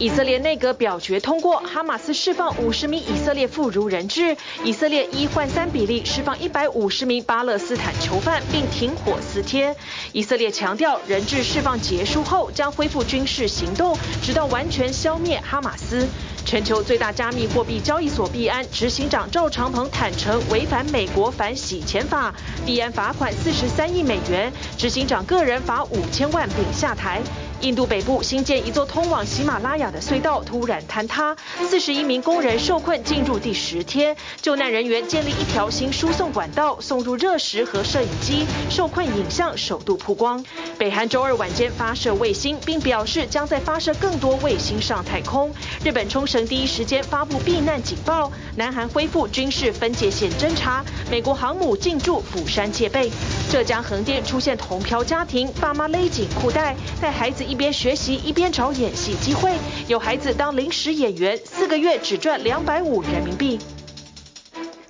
[0.00, 4.34] 以色列内阁表决通过，哈马斯释放五十名以色列妇孺人质，
[4.64, 9.76] 以色列一换三比例释放一百五十名巴勒斯坦囚犯，并停火四天。
[10.12, 16.08] 以色列强调，人质释放结束后将恢复军事行动，直到完全消灭哈马斯。
[16.46, 27.20] 全球最大加密货币交易所币安执行长赵长鹏坦承违反美国反洗钱法，币安罚款四十三亿美元，执行长个人罚五千万并下台。
[27.60, 31.36] 印度北部新建一座通往喜马拉雅的隧道突然坍塌，
[31.68, 40.42] 四十一名工人受困进入第十天，救难人员建立一条新输送管道，送入热食和摄影机，受困影像首度曝光。
[40.78, 45.52] 北韩周二晚间发射卫星，并表示将在发射更多卫星上太空。
[45.84, 53.12] 日本冲绳第一时间发布避难警报，南韩恢复军事分界线侦察，美国航母进驻釜山戒备。
[53.50, 57.44] 浙江横店出现同漂家庭，爸妈勒紧裤带带孩子。
[57.50, 59.52] 一边学习一边找演戏机会，
[59.88, 63.58] 有孩子当临时演员，四个月只赚两百五人民币。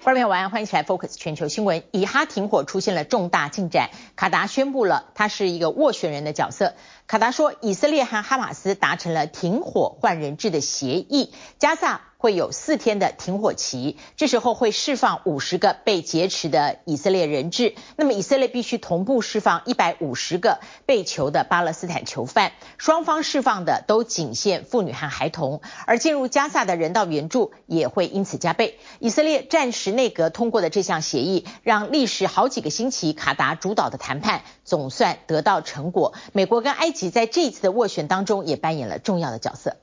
[0.02, 1.82] 观众朋友晚安，欢迎起来 Focus 全球新闻。
[1.90, 6.74] 以哈停火出现了重大进展，卡达宣布了，他是一个斡旋人的角色。
[7.06, 17.74] 卡达说，以色列和哈马斯达成了停火换人质的协议，加萨会有四天的停火期，这时候会释放五十个被劫持的以色列人质。
[17.96, 28.78] 那么以色列必须同步释放一百五十个被囚的巴勒斯坦囚犯，双方释放的都仅限妇女和孩童，而进入加萨的人道援助也会因此加倍。
[29.00, 36.14] 以色列暂时内阁通过的这项协议，让历时好几个星期卡达主导的谈判总算得到成果。
[36.32, 37.10] 美国跟埃及。
[37.10, 39.74] 在这一次的斡旋当中，也扮演了重要的角色。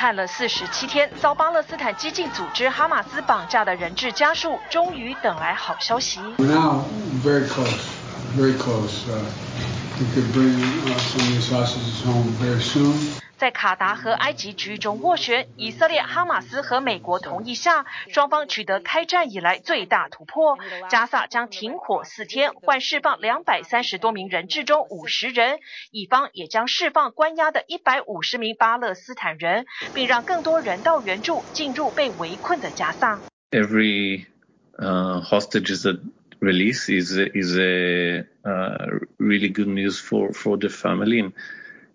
[0.00, 6.18] 看了四十七天，遭巴勒斯坦激进组织哈马斯绑架的人质家属，终于等来好消息。
[10.00, 10.56] We could bring
[10.96, 13.20] some of these hostages home very soon.
[13.36, 20.58] 在卡达和埃及居中斡旋，以色列、哈马斯和美国同意下，双方取得开战以来最大突破。
[20.88, 25.58] 加萨将停火四天，换释放两百三十多名人质中五十人，
[25.90, 33.20] 以方也将释放关押的一百五十名巴勒斯坦人，并让更多人道援助进入被围困的加萨。
[33.50, 34.24] Every,
[34.78, 35.98] uh, hostage is a
[36.40, 38.86] release is is a, uh,
[39.18, 41.32] really good news for for the family.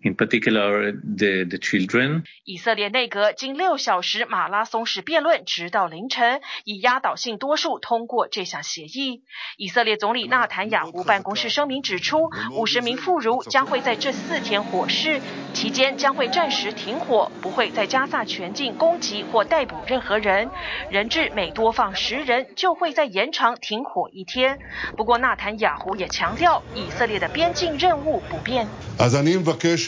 [0.02, 2.22] In particular, the the children.
[2.44, 9.22] 以色列内阁经六小时马拉松式辩论，直到凌晨，以压倒性多数通过这项协议。
[9.56, 15.20] 以色列总理纳坦雅胡办公室声明指出，五十名妇孺将会在这四天火势，
[15.52, 20.48] 期间将会暂时停火，不会在加萨全境攻击或逮捕任何人。
[20.90, 24.58] 人质每多放十人，就会再延长停火一天。
[24.96, 28.68] 不过，纳坦雅胡也强调，以色列的边境任务不变。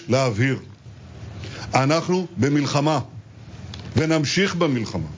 [0.09, 0.59] להבהיר,
[1.75, 3.00] אנחנו במלחמה
[3.97, 5.18] ונמשיך במלחמה.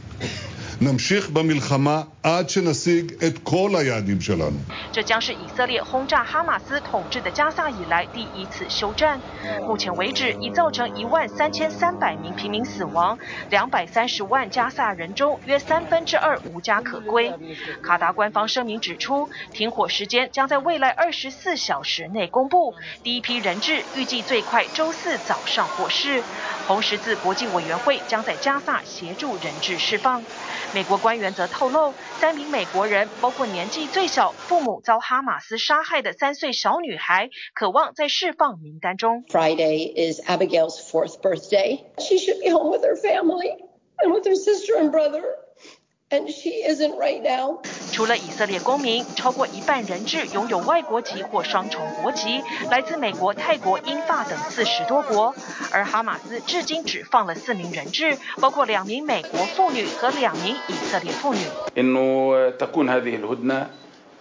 [4.91, 9.21] 这将是以色列轰炸哈马斯统治的加萨以来第一次休战。
[9.67, 13.19] 目前为止，已造成一万三千三百名平民死亡，
[13.51, 17.31] 两百三十万加萨人中约三分之二无家可归。
[17.83, 22.75] 卡达官方声明指出，停火时间将在未来二十四小时内公布。
[23.03, 26.23] 第一批人质预计最快周四早上获释。
[26.67, 30.25] 红十字国际委员会将在加萨协助人质释放。
[30.73, 39.25] 美国官员则透露，三名美国人，包括年纪最小、父母遭哈马斯杀害的三岁小女孩，渴望在释放名单中。
[39.29, 41.81] Friday is Abigail's fourth birthday.
[41.99, 43.57] She should be home with her family
[43.99, 45.25] and with her sister and brother.
[46.12, 47.62] And she isn't right now.
[47.92, 55.34] 除了以色列公民，超过一半人质拥有外国籍或双重国籍，来自美国、泰国、英法等四十多国。
[55.72, 61.40] 而哈马斯至今只放了四名人质，包括两名美国妇女和两名以色列妇女。
[61.76, 63.70] إنه تكون هذه الهدنة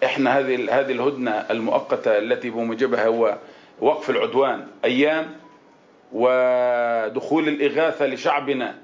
[0.03, 3.39] إحنا هذه هذه الهدنة المؤقتة التي بموجبها هو
[3.81, 5.37] وقف العدوان أيام
[6.13, 8.75] ودخول الإغاثة لشعبنا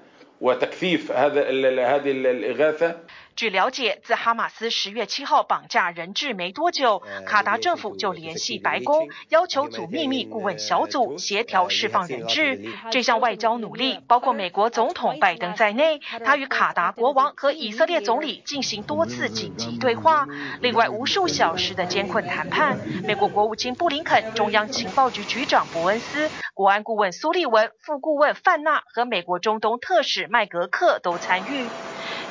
[0.45, 1.49] وتكثيف هذا
[1.95, 2.95] هذه الإغاثة
[3.35, 12.73] 据了解，自哈马斯十月七号绑架人质没多久，卡达政府就联系白宫，要求组秘密顾问小组协调释放人质。
[12.91, 20.25] 这项外交努力包括美国总统拜登在内，他与卡达国王和以色列总理进行多次紧急对话。
[20.61, 31.65] 另外，无数小时的艰困谈判，美国国务卿布林肯、中央情报局局长伯恩斯、国安顾问苏利文、副顾问范纳和美国中东特使麦格克都参与。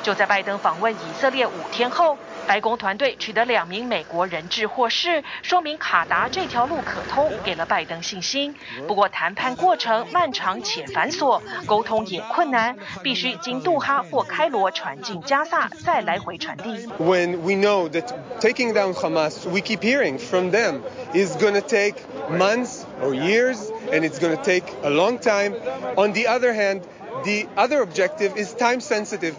[0.04, 2.16] 就在拜登访问以色列五天后，
[2.46, 8.54] 白宫团队取得两名美国人质获释，说明卡达这条路可通，给了拜登信心。
[8.88, 16.86] 不过谈判过程漫长且繁琐，沟通也困难，必须经杜哈或开罗传进加萨，再来回传递。
[16.98, 20.80] When we know that taking down Hamas, we keep hearing from them
[21.12, 21.94] is going to take
[22.30, 23.58] months or years,
[23.92, 25.54] and it's going to take a long time.
[25.96, 26.82] On the other hand,
[27.24, 29.34] the other objective is time sensitive.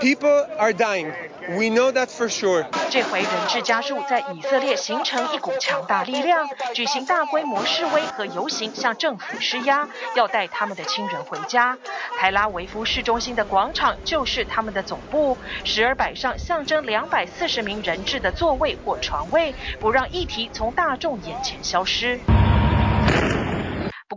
[0.00, 1.12] People are dying.
[1.48, 2.64] We know that for sure.
[2.90, 11.76] 这回人质家属在以色列形成一股强大力量，举行大规模示威和游行，向政府施压，要带他们的亲人回家。
[12.18, 22.18] 台拉维夫市中心的广场就是他们的总部，时而摆上象征两百四十名人质的座位或床位，不让议题从大众眼前消失。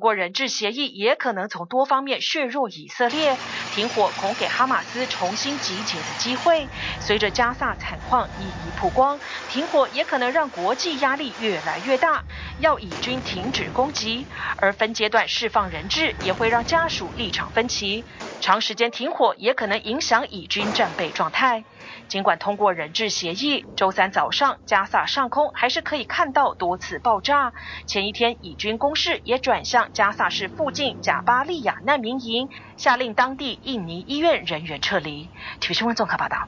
[0.04, 3.38] 不过，人质协议也可能从多方面削弱以色列。
[3.74, 6.68] 停火恐给哈马斯重新集结的机会。
[7.00, 9.18] 随着加萨惨况一一曝光，
[9.50, 12.22] 停火也可能让国际压力越来越大，
[12.60, 14.28] 要以军停止攻击。
[14.58, 18.04] 而分阶段释放人质也会让家属立场分歧。
[18.42, 21.64] 长时间停火也可能影响以军战备状态。
[22.08, 27.54] 尽管通过人质协议，周三早上加萨上空还是可以看到多次爆炸。
[27.88, 35.28] 前一天，以军攻势也转向加萨市附近贾巴利亚难民营，下令当地印尼医院人员撤离。
[35.60, 36.48] 体育新闻综合报道。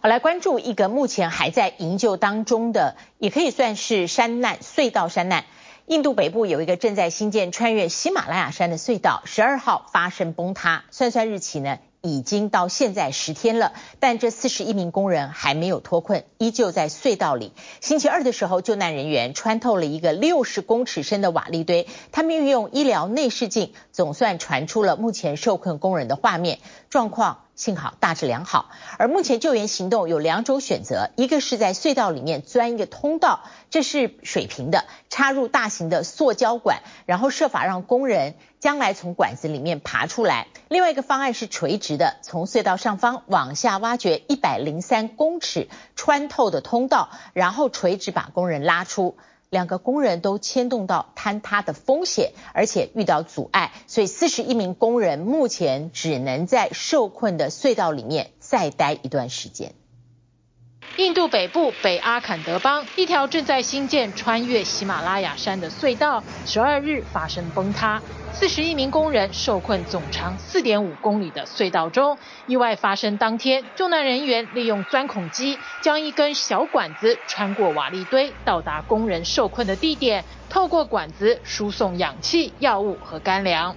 [0.00, 5.44] 好，来关注一个目前还在营救当中的，也可以算是山难隧道山难。
[5.86, 10.84] 印度北部有一个正在新建穿越喜马拉雅山的隧道，十二号发生崩塌。
[10.90, 11.78] 算算日期呢？
[12.04, 17.52] 已经到现在十天了，但这四十一名工人还没有脱困，依旧在隧道里。
[17.80, 26.58] 星期二的时候，救难人员穿透了一个六十公尺深的瓦砾堆，他们运用医疗内视镜，总算传出了目前受困工人的画面，
[26.90, 28.70] 状况幸好大致良好。
[28.98, 33.40] 而目前救援行动有两种选择，一个是在隧道里面钻一个通道，
[33.70, 40.46] 这是水平的，插入大型的塑胶管，然后设法让工人将来从管子里面爬出来。
[40.68, 49.16] 另外一个方案是垂直的，从隧道上方往下挖掘一百零三公尺穿透的通道，然后垂直把工人拉出。
[49.50, 59.74] 两个工人都牵动到坍塌的风险，而且遇到阻碍，所以四十一名工人目前只能在受困的隧道里面再待一段时间。
[60.96, 68.00] 印度北部北阿坎德邦一条正在兴建穿越喜马拉雅山的隧道，十二日发生崩塌，
[68.32, 72.16] 四十一名工人受困总长四点五公里的隧道中。
[72.46, 83.74] 意外发生当天，救难人员利用钻孔机将一根小管子穿过瓦砾堆，到达工人受困的地点，透过管子输送氧气、药物和干粮。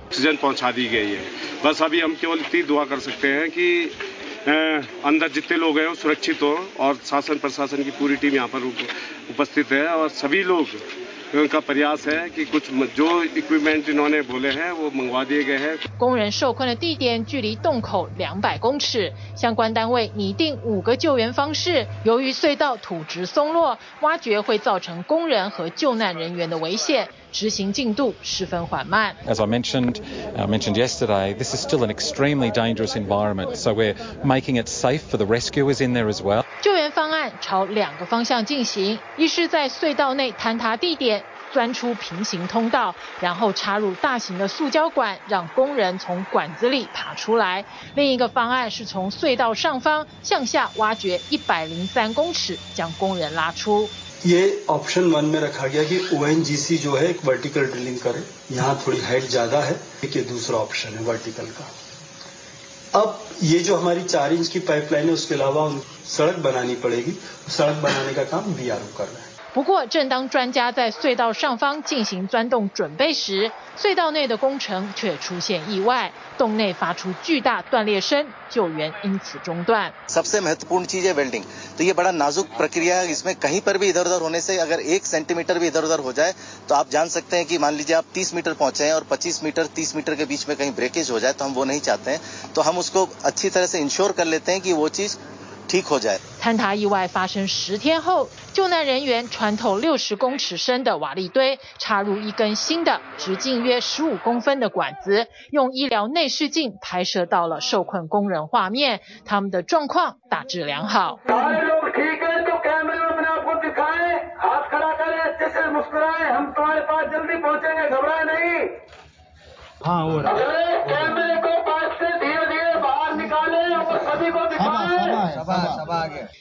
[15.97, 21.85] 工人受困的地点距离洞口两百公尺，相关单位拟定五个救援方式。
[22.05, 27.09] 由于隧道土质松落，挖掘会造成工人和救难人员的危险。
[27.31, 29.15] 执行进度十分缓慢。
[29.27, 30.01] As I mentioned,
[30.35, 35.01] I mentioned yesterday, this is still an extremely dangerous environment, so we're making it safe
[35.09, 36.43] for the rescuers in there as well.
[36.61, 47.63] 救援方案朝两个方向进行，一是在隧道内坍塌地点钻出平行通道，然后插入大型的塑胶管，让工人从管子里爬出来；
[47.95, 53.89] 另一个方案是从隧道上方向下挖掘一百零三公尺，将工人拉出。
[54.27, 58.99] ये option one में रखा गया कि ओएनजीसी जो है एक vertical drilling करे। यहाँ थोड़ी
[59.01, 61.67] हाइट ज़्यादा है, एक ये दूसरा ऑप्शन है वर्टिकल का।
[62.93, 65.69] अब ये जो हमारी चार इंच की पाइपलाइन है, उसके अलावा
[66.07, 67.11] सड़क बनानी पड़ेगी।
[67.49, 79.92] सड़क बनाने का काम बीआरओ कर रहा है। 不过，正当专家在隧道上方进行钻洞准备时，隧道内的工程却出现意外，洞内发出巨大断裂声，救援因此中断。
[80.08, 81.44] सबसे महत्वपूर्ण चीज है वेल्डिंग,
[81.76, 85.06] तो ये बड़ा नाजुक प्रक्रिया है, इसमें कहीं पर भी इधर-उधर होने से अगर एक
[85.06, 86.34] सेंटीमीटर भी इधर-उधर हो जाए,
[86.68, 89.42] तो आप जान सकते हैं कि मान लीजिए आप 30 मीटर पहुंचे हैं और 25
[89.44, 92.10] मीटर 30 मीटर के बीच में कहीं ब्रेकेज हो जाए, तो हम वो नहीं चाहते
[92.10, 92.20] हैं,
[92.54, 95.18] तो हम उसको अच्छी तरह से इंश्योर कर लेते हैं कि वो चीज
[95.68, 96.18] ठीक हो जाए。
[96.40, 111.20] 坍塌意外发生十天后，救难人员穿透六十公尺深的瓦礫堆，插入一根新的直径约十五公分的管子，用医疗内视镜拍摄到了受困工人画面，他们的状况大致良好。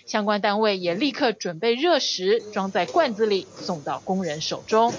[0.04, 4.92] 相关单位也立刻准备热食，装在罐子里送到工人手中。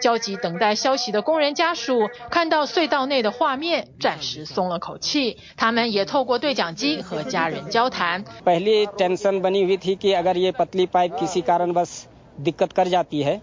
[0.00, 5.36] 焦急等待消息的工人家属看到隧道内的画面，暂时松了口气。
[5.56, 8.24] 他们也透过对讲机和家人交谈。
[12.38, 13.40] दिक्कत कर जाती है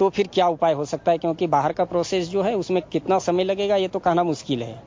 [0.00, 1.18] तो फिर क्या उपाय हो सकता है?
[1.18, 4.80] क्योंकि बाहर का प्रोसेस जो है, उसमें कितना समय लगेगा, ये तो कहना मुश्किल है।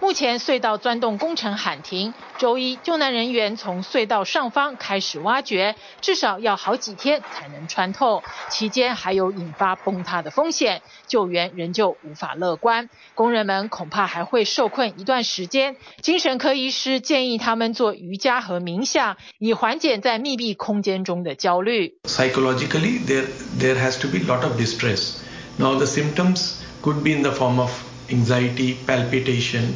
[0.00, 12.90] 目前隧道钻洞工程喊停，周一救难人员从隧道上方开始挖掘，至少要好几天才能穿透，期间还有引发崩塌的风险，救援仍旧无法乐观。
[13.14, 15.76] 工人们恐怕还会受困一段时间。
[16.02, 21.94] 精神科医师建议他们做瑜伽和冥想，以缓解在密闭空间中的焦虑。
[22.04, 23.24] Psychologically, there
[23.58, 25.22] there has to be a lot of distress.
[25.58, 27.70] Now the symptoms could be in the form of
[28.10, 29.74] anxiety, palpitation,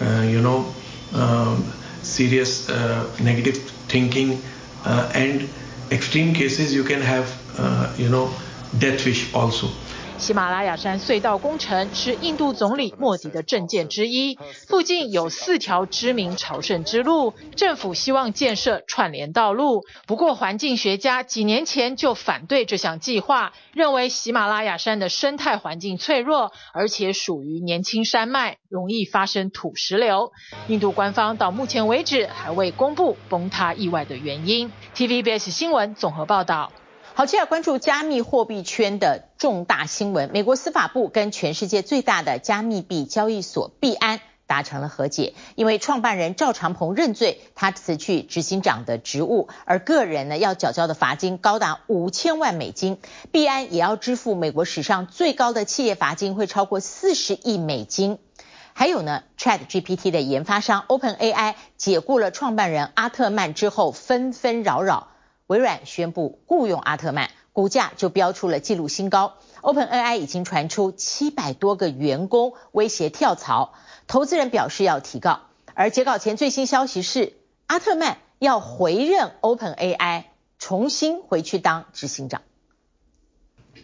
[0.00, 0.74] uh, you know,
[1.12, 1.60] uh,
[2.02, 3.56] serious uh, negative
[3.88, 4.42] thinking,
[4.84, 5.48] uh, and
[5.90, 7.26] extreme cases you can have,
[7.58, 8.30] uh, you know,
[8.78, 9.68] death wish also.
[10.18, 19.84] 喜马拉雅山隧道工程是印度总理莫迪的政见之一，附近有四条知名朝圣之路，政府希望建设串联道路。
[20.06, 30.32] 不过，环境学家几年前就反对这项计划，认为喜马拉雅山的生态环境脆弱，而且属于年轻山脉，容易发生土石流。
[30.68, 34.72] 印度官方到目前为止还未公布崩塌意外的原因。
[34.94, 36.72] TVBS 新闻综合报道。
[37.16, 40.28] 好，接下来关注加密货币圈的重大新闻。
[40.34, 52.98] 美国司法部跟全世界最大的加密币交易所币安达成了和解，因为创办人赵长鹏认罪，他辞去执行长的职务，而个人呢要缴交的罚金高达五千万美金，
[53.32, 58.18] 币安也要支付美国史上最高的企业罚金，会超过四十亿美金。
[58.74, 65.08] 还有呢，ChatGPT 的研发商 OpenAI 解雇了创办人阿特曼之后，纷纷扰扰。
[65.46, 69.34] 微软宣布雇佣阿特曼，股价就飙出了纪录新高。
[69.62, 73.74] OpenAI 已经传出七百多个员工威胁跳槽，
[74.08, 75.42] 投资人表示要提告。
[75.74, 77.34] 而截稿前最新消息是，
[77.66, 80.24] 阿特曼要回任 OpenAI，
[80.58, 82.42] 重新回去当执行长。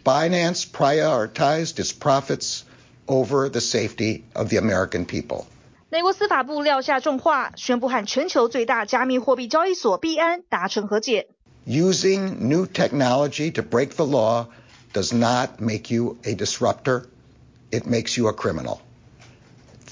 [0.03, 2.63] Binance prioritized its profits
[3.05, 5.45] over the safety of the American people.
[5.89, 11.27] 美国司法部撂下重话，宣布和全球最大加密货币交易所币安达成和解。
[11.70, 14.46] Using new technology to break the law
[14.94, 17.06] does not make you a disruptor.
[17.70, 18.80] It makes you a criminal.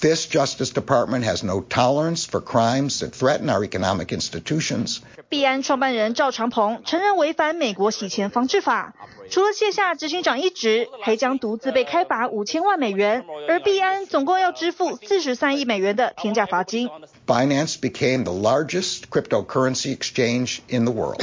[0.01, 5.03] This Justice Department has no tolerance for crimes that threaten our economic institutions.
[5.29, 8.95] 币安创办人赵长鹏承认违反美国洗钱防治法，
[9.29, 16.89] 除了卸下执行长一职，还将独自被开罚五千万美元，而币安总共要支付四十三亿美元的天价罚金。
[17.27, 21.23] Binance became the largest cryptocurrency exchange in the world.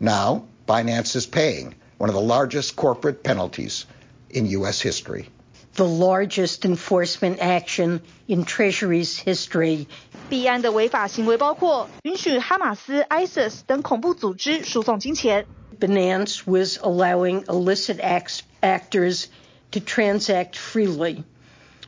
[0.00, 3.86] Now, Binance is paying one of the largest corporate penalties
[4.30, 4.80] in U.S.
[4.80, 5.28] history.
[5.74, 9.86] The largest enforcement action in Treasury's history.
[10.28, 15.46] 币安的违法行为包括允许哈马斯、ISIS 等恐怖组织输送金钱。
[15.78, 18.00] Binance was allowing illicit
[18.62, 19.26] actors
[19.70, 21.24] to transact freely,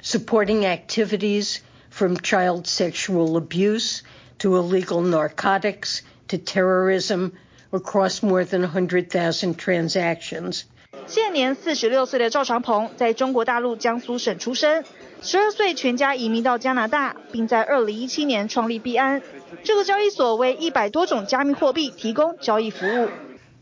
[0.03, 4.03] supporting activities from child sexual abuse
[4.39, 7.33] to illegal narcotics to terrorism.
[7.73, 10.63] Across more than 100,000 transactions.
[11.07, 14.85] 现年四十六岁的赵长鹏在中国大陆江苏省出生，
[15.21, 19.23] 十二岁全家移民到加拿大，并在二零一七年创立币安。
[19.65, 23.11] 这个交易所为一百多种加密货币提供交易服务。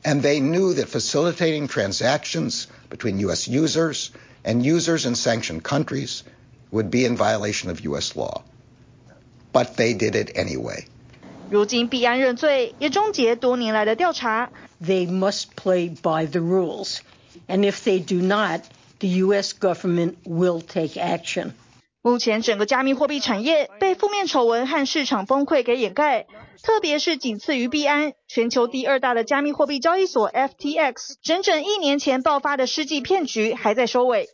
[0.04, 3.48] And they knew that facilitating transactions between U.S.
[3.48, 4.10] users
[4.44, 6.22] and users in sanctioned countries
[6.70, 8.14] would be in violation of U.S.
[8.14, 8.42] law.
[9.52, 10.86] But they did it anyway.
[11.51, 14.49] 如今币安认罪，也终结多年来的调查。
[14.81, 16.99] They must play by the rules,
[17.49, 18.61] and if they do not,
[18.99, 19.53] the U.S.
[19.59, 21.51] government will take action.
[22.01, 26.25] 目前整个加密货币产业被负面丑闻和市场崩溃给掩盖，
[26.63, 34.29] 特别是仅次于币安，全球第二大的加密货币交易所 FTX，整整一年前爆发的世纪骗局还在收尾。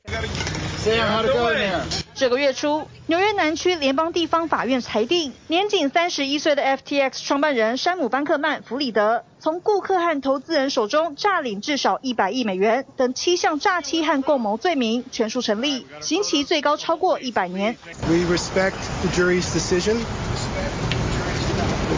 [2.18, 17.78] 这个月初，纽约南区联邦地方法院裁定，年仅三十一岁的 FTX 创办人山姆·班克曼·弗里德，从顾客和投资人手中诈领至少一百亿美元等七项诈欺和共谋罪名，全数成立，刑期最高超过一百年。
[18.08, 19.98] We respect the jury's decision.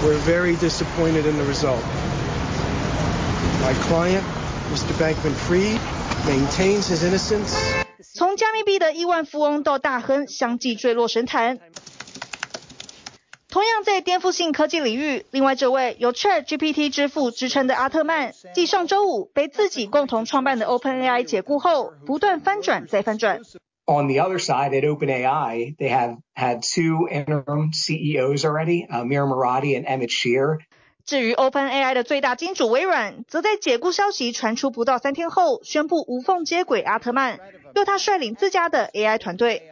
[0.04, 1.80] We're very disappointed in the result.
[3.64, 4.24] My client,
[4.74, 4.92] Mr.
[5.00, 5.80] Bankman-Fried,
[6.28, 7.88] maintains his innocence.
[8.02, 11.60] 从加密币的亿万富翁到大亨，相继坠落神坛。
[13.50, 23.42] 同样在颠覆性科技领域，另外这位有 ChatGPT 之父之称的阿特曼，继上周五被自己共同创办的 OpenAI 解雇后，不断翻转再翻转。
[23.86, 29.76] On the other side, at OpenAI, they have had two interim CEOs already, uh, Mira Murati
[29.76, 30.60] and Emmett Shear.
[31.10, 37.40] 至于 OpenAI 的最大金主微软，则在解雇消息传出不到三天后，宣布无缝接轨阿特曼，
[37.74, 39.72] 由他率领自家的 AI 团队。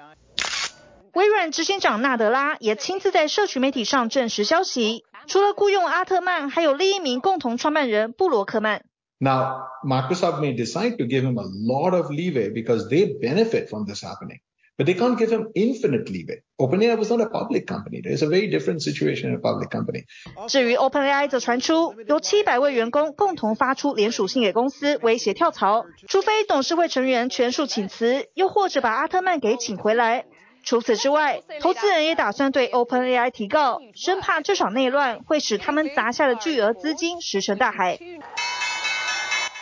[1.13, 8.86] 微软执行长纳德拉也亲自在社群媒体上证实消息，除了雇佣阿特曼，还有另一名共同创办人布罗克曼。
[9.20, 14.03] Now, Microsoft may decide to give him a lot of leeway because they benefit from this
[14.03, 14.39] happening.
[14.78, 16.44] But they can't give him infinite leeway.
[16.60, 18.00] OpenAI was not a public company.
[18.00, 20.04] There's a very different situation in a public company.
[20.48, 30.26] 至于 OpenAI 则传出有七百位员工共同发出联署信给公司，威胁跳槽，除非董事会成员全数请辞，又或者把阿特曼给请回来。
[30.64, 37.98] 除此之外，投资人也打算对 OpenAI 提告，生怕这场内乱会使他们砸下的巨额资金石沉大海。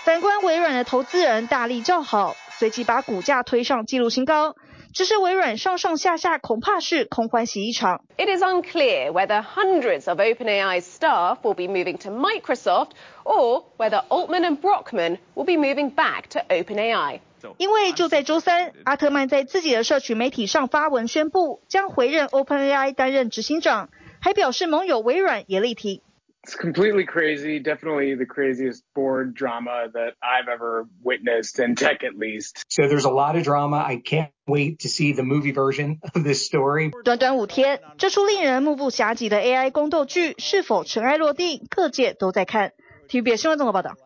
[0.04, 4.56] 反观微软的投资人大力叫好，随即把股价推上纪录新高。
[4.96, 8.06] 只是微软上上下下恐怕是空欢喜一场。
[8.18, 12.92] It is unclear whether hundreds of OpenAI staff will be moving to Microsoft
[13.26, 17.20] or whether Altman and Brockman will be moving back to OpenAI.
[17.58, 23.90] 因为就在周三，阿特曼在自己的社群媒体上发文宣布将回任 OpenAI 担任执行长，
[24.22, 26.00] 还表示盟友微软也力挺。
[26.45, 27.59] It's completely crazy.
[27.61, 32.65] Definitely the craziest board drama that I've ever witnessed in tech, at least.
[32.69, 33.77] So there's a lot of drama.
[33.77, 36.93] I can't wait to see the movie version of this story.
[37.05, 41.67] 短短五天，这出令人目不暇接的 AI 宫斗剧是否尘埃落定？
[41.69, 42.73] 各界都在看。
[43.11, 43.97] TVBS 新闻综合报道。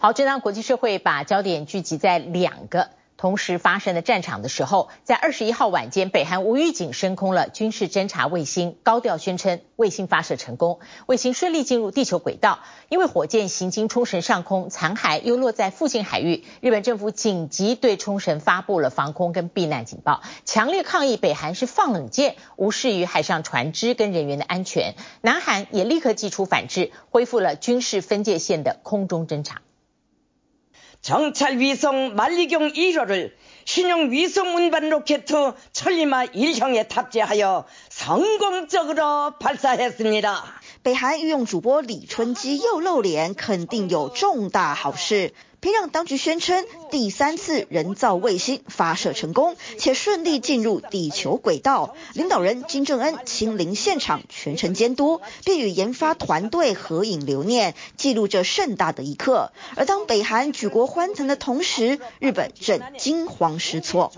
[0.00, 2.90] 好，正当国际社会把焦点聚集在两个。
[3.19, 12.59] 同时发生的战场的时候，在二十一号晚间，北韩无预警升空了军事侦察卫星，高调宣称卫星发射成功，卫星顺利进入地球轨道。
[12.87, 24.95] 因为火箭行经冲绳上空，残骸又落在附近海域，日本政府紧急对冲绳发布了防空跟避难警报，强烈抗议北韩是放冷箭，无视于海上船只跟人员的安全。
[25.19, 29.59] 南韩也立刻祭出反制，恢复了军事分界线的空中侦察。
[31.02, 33.32] 정찰 위성 만리경 1호를
[33.64, 35.26] 신형 위성 운반 로켓
[35.72, 40.60] 천리마 1형에 탑재하여 성공적으로 발사했습니다.
[40.82, 45.32] 北韩御用主播李春基又露脸，肯定有重大好事。
[45.61, 51.95] 平壤当局宣称，第三次人造卫星发射成功，且顺利进入地球轨道。
[52.13, 59.51] 领导人金正恩亲临现场，全程监督，并与研发团队合影留念，记录这盛大的一刻。
[59.75, 64.13] 而当北韩举国欢腾的同时，日本正惊慌失措。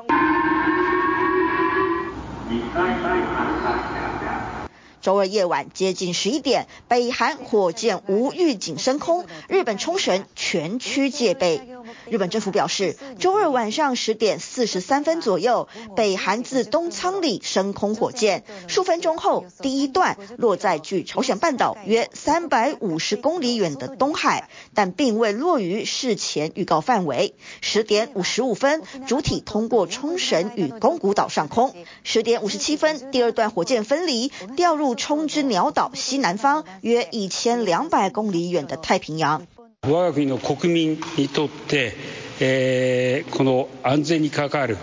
[5.02, 11.62] 周二夜晚接近十一点，北韩火箭无预警升空，日本冲绳全区戒备。
[12.10, 27.34] 日本政府表示，周二晚上十点四十三分左右，北韩自东仓里升空火箭，数分钟后，第一段落在距朝鲜半岛约三百五十公里远的东海，但并未落于事前预告范围。
[27.62, 31.76] 十点五十五分，主体通过冲绳与宫古岛上空。
[32.04, 39.48] 十点五十七分，第二段火箭分离，掉入冲之鸟岛西南方约一千两百公里远的太平洋。
[39.88, 41.96] 我が国の国民にとって、
[42.40, 44.78] えー、この安全に関わる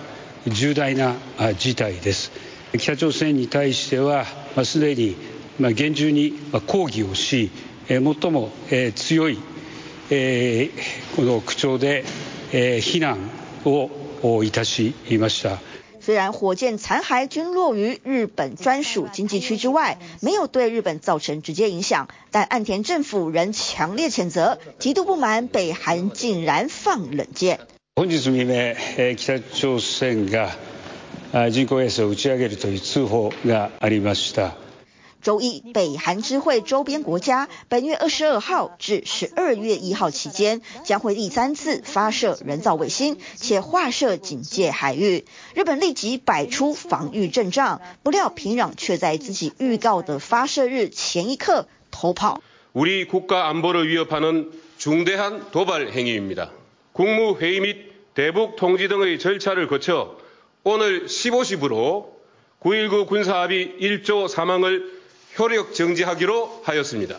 [0.47, 1.15] 重大な
[1.59, 2.33] 事态です。
[2.77, 4.25] 北朝鲜に対しては、
[4.57, 5.17] まあすでに
[5.59, 6.33] 严重に
[6.67, 7.51] 抗议をし、
[7.89, 9.39] 最も强い
[10.11, 12.05] えーこの口调で
[12.81, 13.19] 非难
[13.65, 15.59] をいたしました。
[16.08, 27.60] 虽然火箭残骸均落于日本专属经济区之外，没有对日本造成直接影响，但岸田政府仍强烈谴责，极度不满北韩竟然放冷箭。
[27.96, 28.76] 本日未明，
[29.16, 30.52] 北朝鲜が
[31.52, 34.56] 人工卫星を打ち上げるという通报がありました。
[35.22, 45.24] 周一，北韩知会周边国家本月二十二号至十二月一号期间将会第三次发射人造卫星，且划设警戒海域。
[45.56, 52.42] 日本立即摆出防御阵仗，不料平壤却在自己预告的发射日前一刻偷跑。
[52.74, 56.52] 우리 국가 안보를 위협하는 중대한 도발 행위입니다.
[56.92, 57.78] 국무회의 및
[58.14, 60.18] 대북 통지 등의 절차를 거쳐
[60.64, 62.08] 오늘 15시부로
[62.60, 64.97] 9.19 군사합의 1조 3항을
[65.39, 67.19] 효력 정지하기로 하였습니다.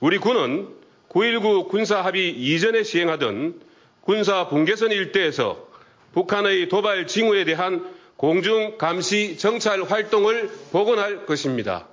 [0.00, 0.68] 우리 군은
[1.08, 3.60] 9.19 군사합의 이전에 시행하던
[4.02, 5.66] 군사 분계선 일대에서
[6.12, 11.88] 북한의 도발 징후에 대한 공중 감시 정찰 활동을 복원할 것입니다。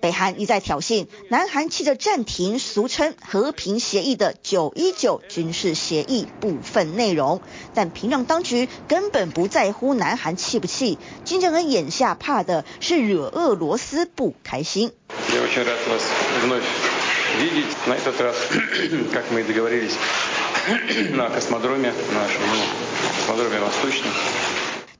[0.00, 14.92] 北韩一再挑衅，南韩气着暂停，俗称和平协议的九一九军事协议部分内容，但平壤当局根本不在乎南韩气不气，金正恩眼下怕的是惹俄罗斯不开心。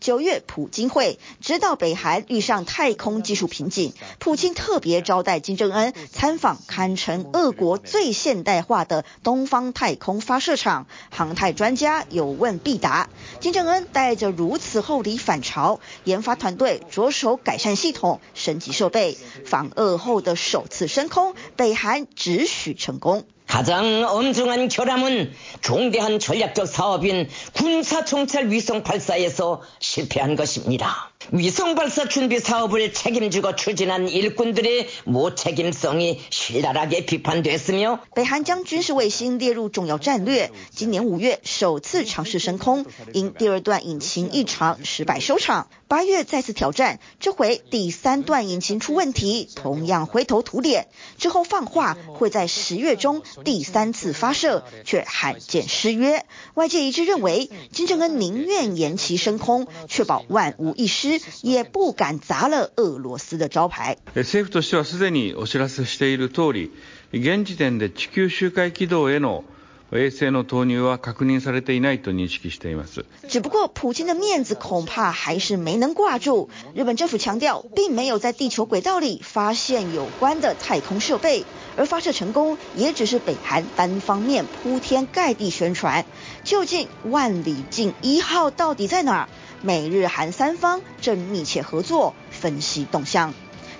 [0.04, 13.08] 九月普京会，直到北韩遇上太空技术瓶颈，普京特别招待金正恩参访堪称俄国最现代化的东方太空发射场，航太专家有问必答。
[13.40, 23.24] 金正恩带着如此厚礼返朝，研发团队着手改善系统、升级设备，访俄后的首次升空，北韩只许成功。
[23.46, 31.13] 가장 엄중한 결함은 중대한 전략적 사업인 군사정찰 위성 발사에서 실패한 것입니다.
[31.31, 45.67] 위성 발사 준비 사업을 책임지고 추진한 일꾼들의 무책임성이 신랄하게 비판됐으며 北韩将军事卫星列入重要战略，今年五月首次尝试升空，因第二段引擎异常失败收场。
[45.87, 50.87] 八月再次挑战，这回第三段引擎出问题，同样灰头土脸。
[51.17, 56.25] 之后放话会在十月中第三次发射，却罕见失约。
[56.53, 63.97] 外界一致认为，金正恩宁愿延期升空，确保万无一失， 也不敢砸了俄罗斯的招牌。
[64.15, 66.71] 政府としてはすでにお知らせしている通り、
[67.11, 69.43] 现时点で地球周回轨道への
[69.91, 73.05] 卫星の投入は确认されていないと认识しています。
[73.27, 76.49] 只不过，普京的面子恐怕还是没能挂住。
[76.75, 81.43] 日本政府强调，并没有在地球轨道里发现有关的太空设备，
[81.75, 86.05] 而发射成功也只是北韩单方面铺天盖地宣传。
[86.43, 89.29] 究竟万里镜一号到底在哪儿？
[89.64, 93.32] 美日韩三方正密切合作分析动向。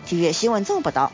[0.07, 1.13] 体育新闻综合报道。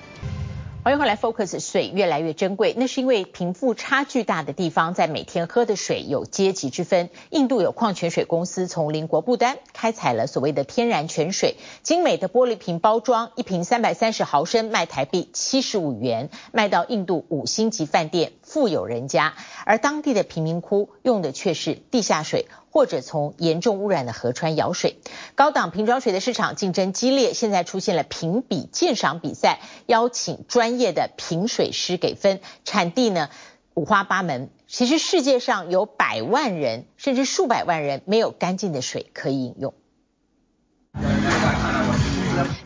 [0.84, 7.10] 欢迎回来，Focus 水越来越珍贵，那是因为贫富差距大的地方，在每天喝的水有阶级之分。
[7.30, 19.34] 印度有矿泉水公司从邻国不丹开采了所谓的天然泉水，精美的玻璃瓶包装，一瓶三百三十毫升卖台币七十五元，卖到印度五星级饭店、富有人家，
[19.66, 22.46] 而当地的贫民窟用的却是地下水。
[22.70, 24.96] 或者从严重污染的河川舀水，
[25.34, 33.28] 高档瓶装水的市场竞争激烈，现在出现了评比鉴赏比赛，邀请专业的评水师给分，产地呢
[33.74, 34.50] 五花八门。
[34.68, 39.74] 其实世界上有百万人甚至数百万人没有干净的水可以饮用。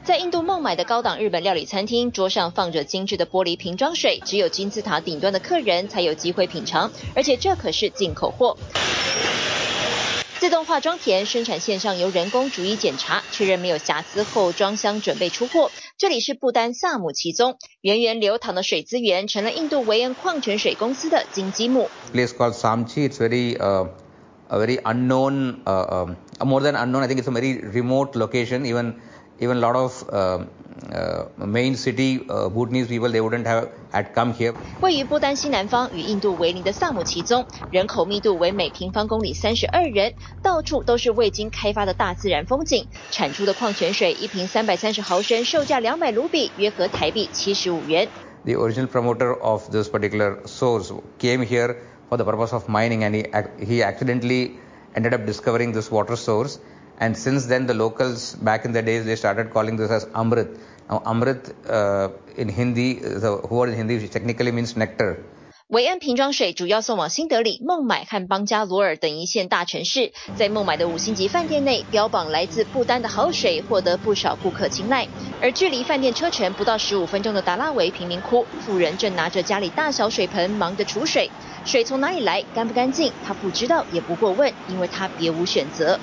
[0.04, 8.56] 在印度孟买的高档日本料理餐厅，桌上放着精致的玻璃瓶装水，只有金字塔顶端的客人才有机会品尝，而且这可是进口货。
[10.44, 15.70] 自动化装填，生产线上由人工逐一检查，确认没有瑕疵后装箱准备出货。
[15.96, 21.88] 这里是不丹萨姆其宗，源源流淌的水资源成了印度维恩矿泉水公司的金鸡母。
[22.12, 23.88] Place called Samchi, it's very, uh,
[24.50, 26.04] a very unknown, uh,
[26.38, 27.02] uh, more than unknown.
[27.02, 28.66] I think it's a very remote location.
[28.66, 28.96] Even,
[29.40, 30.44] even a lot of, uh,
[30.91, 34.53] uh, main city, uh, Bhutanese people, they wouldn't have had come here.
[34.81, 42.87] 位于不丹西南方与印度为邻的萨姆齐宗，人口密度为每平方公里三十二人，到处都是未经开发的大自然风景。
[43.11, 48.07] 产出的矿泉水一瓶三百三十毫升，售价两百卢比，约合台币七十五元。
[48.45, 51.75] The original promoter of this particular source came here
[52.09, 53.25] for the purpose of mining, and he
[53.59, 54.51] he accidentally
[54.95, 56.57] ended up discovering this water source.
[56.98, 60.58] And since then, the locals back in the days they started calling this as Amrit.
[60.88, 65.22] Now, Amrit uh, in Hindi, the word in Hindi technically means nectar.
[65.68, 70.12] 维恩瓶装水主要送往新德里、孟买和邦加罗尔等一线大城市。
[70.36, 75.08] 在孟买的五星级饭店内，标榜来自不丹的好水，获得不少顾客青睐。
[75.40, 81.30] 而距离饭店车程不到十五分钟的达拉维贫民窟，富人正拿着家里大小水盆忙着储水。
[81.64, 85.98] 水从哪里来，干不干净，他不知道也不过问，因为他别无选择。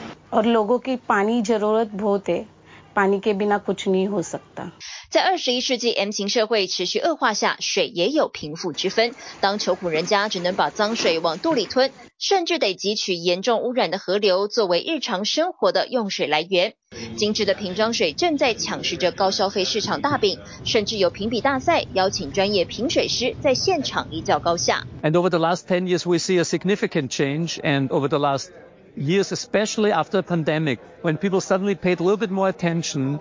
[2.97, 4.73] और लोगों की पानी जरूरत बहुत है पानी के बिना कुछ नहीं हो सकता。
[5.11, 9.15] 在二十一世纪 M 型社会持续恶化下，水也有贫富之分。
[9.41, 16.75] 当穷苦人家只能把脏水往肚里吞，甚至得汲取严重污染的河流作为日常生活的用水来源。
[17.17, 24.87] 精致的瓶装水正在抢食着高消费市场大饼，甚至有评比大赛，邀请专业评水师在现场一较高下。
[25.03, 27.59] And over the last ten years, we see a significant change.
[27.61, 28.49] And over the last
[28.96, 33.20] years, especially after the pandemic, when people suddenly paid a little bit more attention,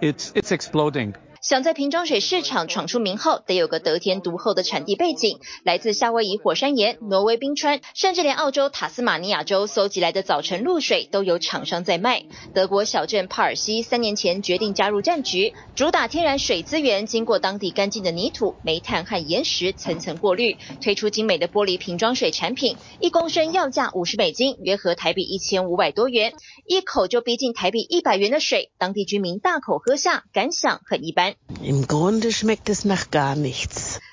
[0.00, 1.14] it's it's exploding.
[1.40, 12.24] 想在瓶装水市场闯出名号，得有个得天独厚的产地背景，来自夏威夷火山岩、挪威冰川，甚至连澳洲塔斯马尼亚州搜集来的早晨露水都有厂商在卖。
[12.52, 26.34] 德国小镇帕尔西三年前决定加入战局，主打天然水资源，经过当地干净的泥土、煤炭和岩石层层过滤，推出精美的玻璃瓶装水产品，一公升要价五十美金，约合台币一千五百多元，
[26.66, 31.29] 一口就逼近台币一百元的水，当地居民大口喝下，感想很一般。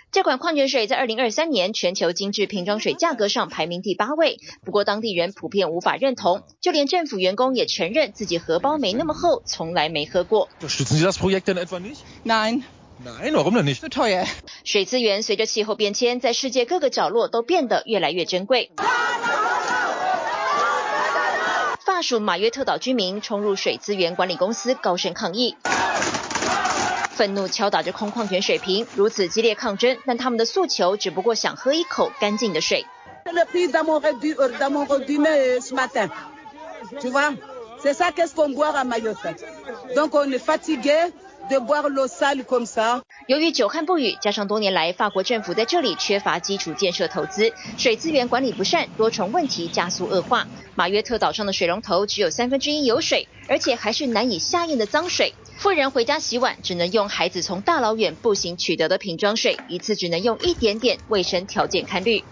[0.09, 10.49] 这款矿泉水在二零二三年全球精致瓶装水价格上排名第八位，不过当地人普遍无法认同，就连政府员工也承认自己荷包没那么厚，从来没喝过。
[14.63, 18.71] 水资源随着气候变迁，在世界各个角落都变得越来越珍贵。
[21.85, 25.55] 法属马约特岛居民冲入水资源管理公司，高声抗议。
[27.17, 32.85] 愤怒敲打着空矿泉水瓶，如此激烈抗争，但他们的诉求只不过想喝一口干净的水。
[43.27, 50.45] 由于久旱不雨，加上多年来法国政府在这里缺乏基础建设投资，水资源管理不善，多重问题加速恶化。
[50.75, 55.33] 马约特岛上的水龙头只有三分之一有水，而且还是难以下咽的脏水。
[55.62, 62.24] 妇人回家洗碗，只能用孩子从大老远步行取得的瓶装水，一次只能用一点点，卫生条件堪虑。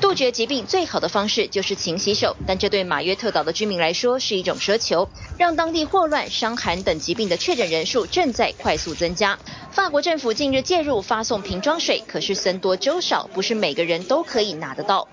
[0.00, 9.38] 杜绝疾病最好的方式就是勤洗手，但这对马约特岛的居民来说是一种奢求，让当地霍乱、伤寒等疾病的确诊人数正在快速增加。
[9.70, 15.08] 法国政府近日介入发送瓶装水，可是僧多粥少，不是每个人都可以拿得到。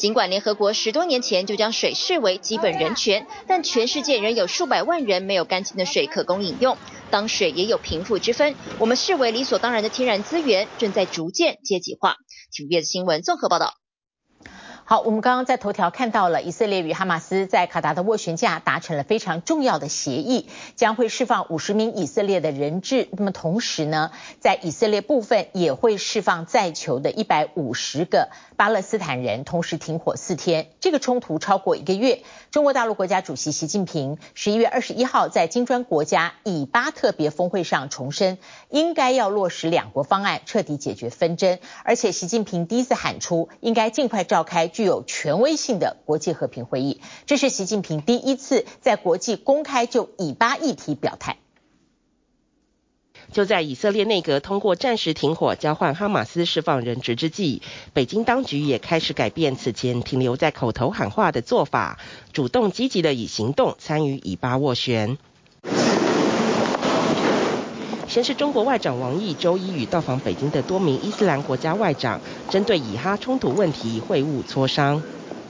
[0.00, 6.78] 尽管联合国十多年前就将水视为基本人权，但全世界仍有数百万人没有干净的水可供饮用。
[7.10, 12.16] 当水也有贫富之分，我们视为理所当然的天然资源正在逐渐阶级化。
[12.50, 13.79] 请月子新闻综合报道。
[14.90, 23.06] 好，我们刚刚在头条看到了以色列与哈马斯在卡达的斡旋下达成了非常重要的协议，将会释放五十名以色列的人质。
[23.12, 30.66] 那么同时呢，在以色列部分也会释放在囚的一百五十个巴勒斯坦人，同时停火四天。
[30.80, 32.22] 这个冲突超过一个月。
[32.50, 38.38] 中国大陆国家主席习近平十一月二十一号在金砖国家以巴特别峰会上重申，
[38.70, 41.60] 应该要落实两国方案，彻底解决纷争。
[41.84, 51.36] 而且习近平第一次喊出，应该尽快召开具有权威性的国际和平会议，这是习近平第一次在国际公开就以巴议题表态。
[53.30, 57.60] 就在以色列内阁通过暂时停火、交换哈马斯释放人质之际，
[57.92, 61.98] 北京当局也开始改变此前停留在口头喊话的做法，
[62.32, 65.18] 主动积极的以行动参与以巴斡旋。
[68.10, 72.20] 先是中国外长王毅周一与到访北京的多名伊斯兰国家外长，
[72.50, 75.00] 针对以哈冲突问题会晤磋商。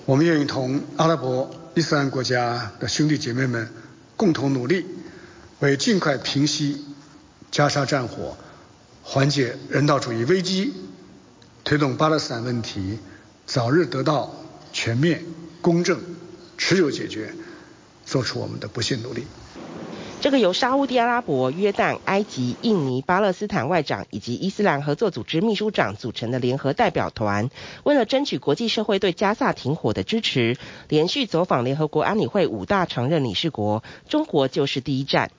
[0.04, 3.66] 我们愿意同阿拉伯伊斯兰国家的兄弟姐妹们
[4.14, 4.84] 共同努力，
[5.60, 6.84] 为尽快平息
[7.50, 8.36] 加沙战火、
[9.02, 10.74] 缓解人道主义危机、
[11.64, 12.98] 推动巴勒斯坦问题
[13.46, 14.34] 早日得到
[14.70, 15.24] 全面、
[15.62, 15.98] 公正、
[16.58, 17.32] 持久解决，
[18.04, 19.24] 做出我们的不懈努力。
[20.20, 27.48] 这个由沙乌地阿拉伯、约旦、埃及、印尼、巴勒斯坦外长以及伊斯兰合作组织秘书长组成的联合代表团，
[27.84, 35.30] 为了争取国际社会对加萨停火的支持，连续走访联合国安理会五大常任理事国，中国就是第一站。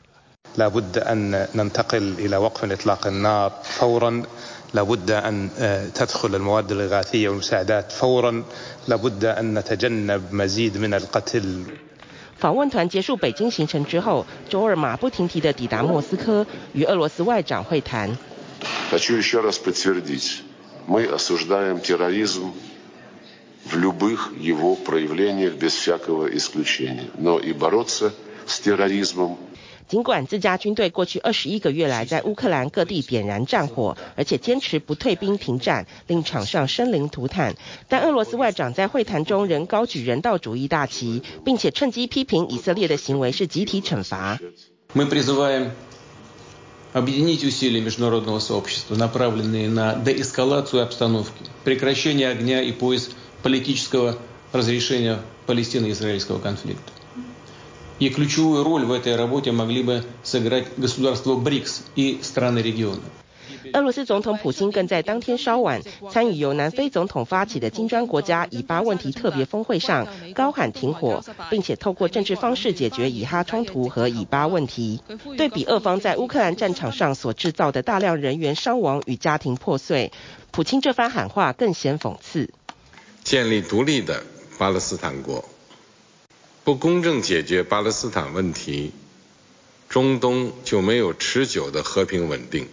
[12.42, 18.18] 访问团结束北京行程之后，周二马不停蹄地抵达莫斯科，与俄罗斯外长会谈。
[29.91, 37.55] 尽管自家军队过去二十一个月来在乌克兰各地点燃战火，而且坚持不退兵停战，令场上生灵涂炭，
[37.89, 44.39] 但俄罗斯外长在会谈中仍高举人道主义大旗，并且趁机批评以色列的行为是集体惩罚。
[46.93, 53.11] объединить усилия международного сообщества, направленные на деэскалацию обстановки, прекращение огня и поиск
[53.43, 54.17] политического
[54.51, 56.91] разрешения палестино-израильского конфликта.
[58.01, 63.01] И ключевую роль в этой работе могли бы сыграть государства БРИКС и страны региона.
[63.73, 75.01] 俄罗斯总统普京更在当天稍晚参与由南非总统发起的金砖国家以巴问题特别峰会上，高喊停火，并且透过政治方式解决以哈冲突和以巴问题。
[75.37, 80.13] 对比俄方在乌克兰战场上所制造的大量人员伤亡与家庭破碎，
[80.53, 82.51] 普京这番喊话更显讽刺。
[83.25, 84.23] 建立独立的
[84.59, 85.45] 巴勒斯坦国，
[86.64, 88.92] 不公正解决巴勒斯坦问题，
[89.90, 92.68] 中东就没有持久的和平稳定。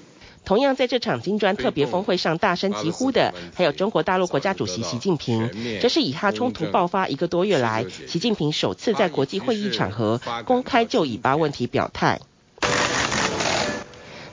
[0.45, 5.51] 同样在这场金砖特别峰会上大声疾呼的，还有中国大陆国家主席习近平。
[5.81, 12.21] 这是以哈冲突爆发一个多月来，习近平首次在国际会议场合公开就以巴问题表态。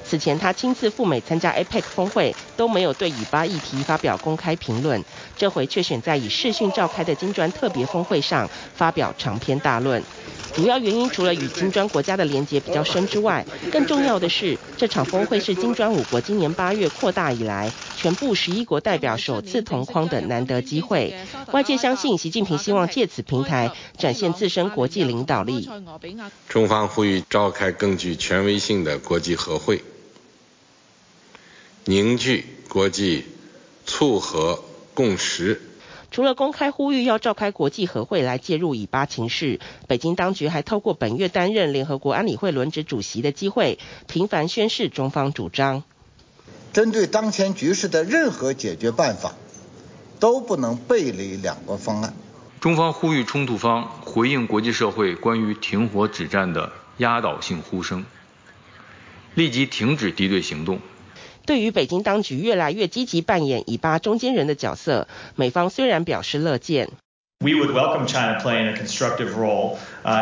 [0.08, 5.04] 此前他亲自赴美参加 APEC 峰会，都没有对以巴议题发表公开评论。
[5.36, 10.04] 这回却选在以视讯召开的金砖特别峰会上发表长篇大论。
[10.54, 21.14] 主要原因除了与金砖国家的连结比较深之外，更重要的是，这场峰会是金砖五国今年八月扩大以来，全部十一国代表首次同框的难得机会。
[21.52, 25.68] 外界相信，习近平希望借此平台展现自身国际领导力。
[26.48, 29.84] 中方呼吁召开更具权威性的国际和会，
[31.88, 33.26] 凝聚国际
[33.86, 34.64] 促和
[34.96, 35.62] 共识。
[36.10, 45.84] 除了公开呼吁要召开国际和会来介入以巴情势，北京当局还透过本月担任联合国安理会轮值主席的机会，频繁宣示中方主张。
[46.74, 49.36] 针对当前局势的任何解决办法，
[50.20, 52.16] 都不能背离两国方案。
[52.60, 58.06] 中方呼吁冲突方回应国际社会关于停火止战的压倒性呼声，
[59.36, 60.80] 立即停止敌对行动。
[61.47, 66.91] 对于北京当局越来越积极扮演以巴中间人的角色，美方虽然表示乐见。
[67.43, 69.79] We would welcome China playing a constructive role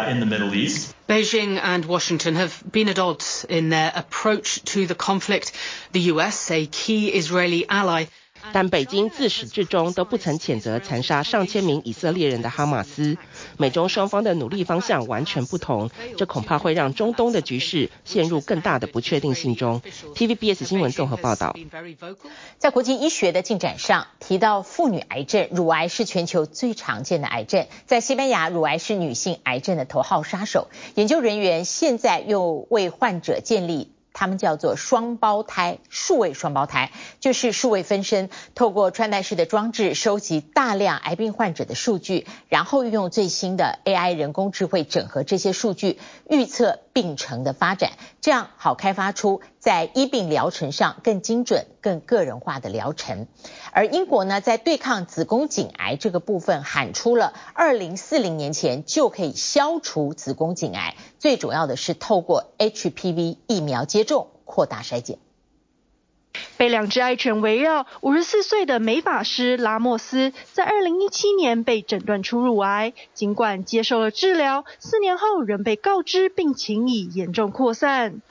[0.08, 0.92] in the Middle East.
[1.08, 5.52] Beijing and Washington have been at odds in their approach to the conflict.
[5.90, 8.04] The U.S., a key Israeli ally.
[8.51, 13.17] 但北京自始至终都不曾谴责残杀上千名以色列人的哈马斯，
[13.57, 19.81] 美中双方的努力方向完全不同，这恐怕会让中东的局势陷入更大的不确定性中。
[20.15, 21.55] TVBS 新闻综合报道。
[22.57, 30.67] 在国际医学的进展上，提到妇女癌症，乳癌是全球最常见的癌症，在西班牙，乳癌是女性癌症的头号杀手。
[30.95, 33.92] 研究人员现在又为患者建立。
[34.13, 45.99] 他们叫做双胞胎，数位双胞胎就是数位分身，透过穿戴式的装置收集大量癌病患者的数据，然后运用最新的 AI 人工智慧整合这些数据，
[46.29, 47.93] 预测病程的发展，
[48.23, 53.27] 这样好开发出在医病疗程上更精准、更个人化的疗程。
[53.73, 65.17] 而英国呢，在对抗子宫颈癌这个部分喊出了二零四零年前就可以消除子宫颈癌，最主要的是透过 HPV 疫苗接种扩大筛检。
[66.63, 78.21] 被两只爱犬围绕，五十四岁的美法师拉莫斯在二零一七年被诊断出乳癌，尽管接受了治疗，四年后仍被告知病情已严重扩散。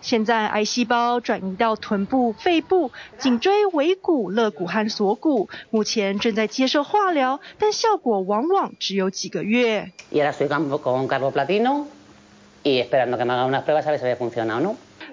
[0.00, 9.92] 现在癌细胞转移到臀部、肺部、颈椎、尾骨、肋骨和锁骨，目前正在接受化疗，但效果往往只有几个月。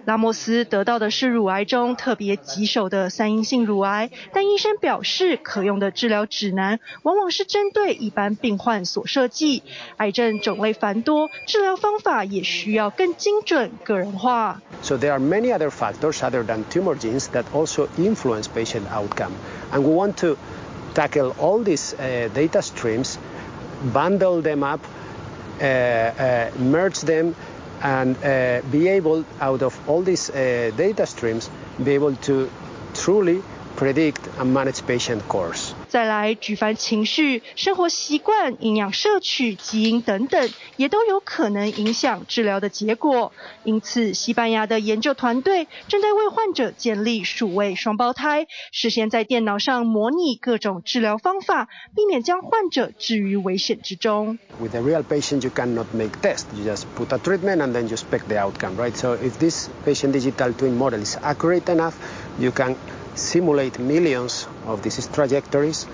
[0.09, 9.63] 拉莫斯得到的是乳癌中特别棘手的三阴性乳癌，但医生表示，可用的治疗指南往往是针对一般病患所设计。
[9.97, 14.61] 癌症种类繁多，治疗方法也需要更精准、个人化。
[14.83, 19.33] So there are many other factors other than tumor genes that also influence patient outcome,
[19.73, 20.37] and we want to
[20.95, 21.95] tackle all these
[22.35, 23.17] data streams,
[23.93, 24.81] bundle them up,
[26.59, 27.35] merge them.
[27.82, 31.50] And uh, be able, out of all these uh, data streams,
[31.82, 32.50] be able to
[32.94, 33.42] truly
[33.76, 35.74] predict and manage patient course.
[35.90, 43.34] 再来，举凡情绪、生活习惯、营养摄取、基因等等，也都有可能影响治疗的结果。
[43.64, 54.38] 因此，西班牙的研究团队正在为患者建立数位双胞胎，事先在电脑上模拟各种治疗方法，避免将患者置于危险之中。
[54.62, 56.46] With a real patient, you cannot make tests.
[56.56, 58.96] You just put a treatment and then you expect the outcome, right?
[58.96, 61.96] So if this patient digital twin model is accurate enough,
[62.38, 62.76] you can
[63.20, 65.86] simulate millions of disease trajectories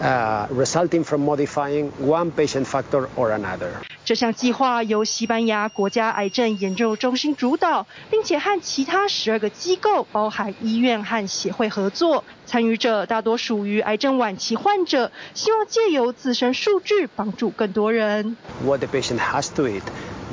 [0.00, 3.70] uh, resulting from modifying one patient factor or another.
[4.04, 12.22] 这项计划由西班牙国家癌症研究中心主导，并且和其他十二个机构，包含医院和协会合作。
[12.46, 18.36] 参与者大多属于癌症晚期患者，希望借由自身数据帮助更多人。
[18.64, 19.82] What the patient has to eat.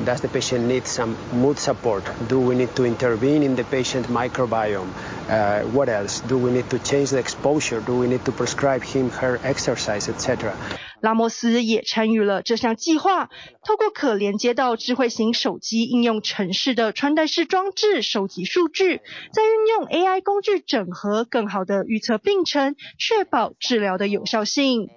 [0.06, 2.04] Does the patient need some mood support?
[2.30, 4.88] Do we need to intervene in the patient microbiome?
[5.30, 6.22] Uh, what else?
[6.28, 7.82] Do we need to change the exposure?
[7.82, 10.54] Do we need to prescribe him her exercise, etc.?
[11.02, 13.30] 拉莫斯也参与了这项计划，
[13.64, 19.02] 透过可连接到智慧型手机应用城市的穿戴式装置收集数据，
[19.34, 24.89] 再运用 AI 工具整合，更好的预测病程，确保治疗的有效性。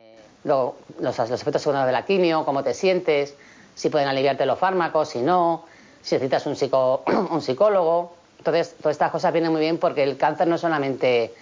[0.44, 3.36] Los, los aspectos secundarios de la quimio, cómo te sientes,
[3.76, 5.66] si pueden aliviarte los fármacos, si no,
[6.02, 8.16] si necesitas un, psico, un psicólogo.
[8.38, 11.34] Entonces, todas estas cosas vienen muy bien porque el cáncer no es solamente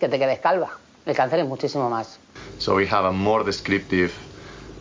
[0.00, 0.70] que te quedes calva,
[1.04, 2.18] el cáncer es muchísimo más.
[2.58, 4.12] So we have a more descriptive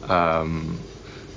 [0.10, 0.78] um,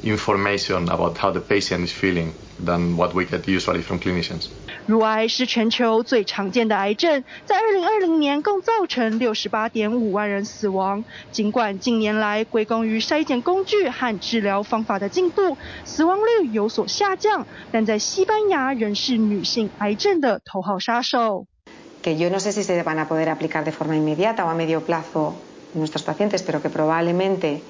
[0.05, 2.33] information about how the patient is feeling
[2.64, 4.48] Than what we get usually from clinicians.
[4.86, 11.06] 乳癌是全球最常见的癌症，在二零二零年共造成六十八点五万人死亡。
[11.32, 21.48] 尽管近年来归功于筛检工具和治疗方法的进步，死亡率有所下降，但在西班牙仍是女性癌症的头号杀手。
[22.04, 24.82] Que yo no sé si se van a poder aplicar de forma inmediata o a medio
[24.82, 25.36] plazo
[25.74, 27.62] en nuestros pacientes, pero que probablemente,